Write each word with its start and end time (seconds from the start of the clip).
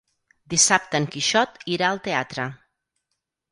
Dissabte 0.53 1.01
en 1.01 1.05
Quixot 1.17 1.61
irà 1.75 1.91
al 1.93 2.03
teatre. 2.09 2.49